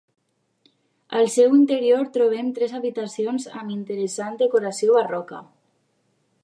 Al 1.19 1.29
seu 1.33 1.51
interior 1.57 2.01
trobem 2.15 2.49
tres 2.57 2.73
habitacions 2.79 3.47
amb 3.61 3.77
interessant 3.77 4.43
decoració 4.43 4.99
barroca. 5.01 5.45